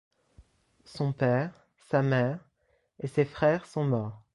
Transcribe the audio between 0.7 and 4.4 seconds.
Son père, sa mère et ses frères sont morts.